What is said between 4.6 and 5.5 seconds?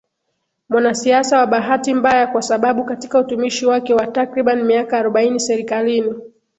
miaka arobaini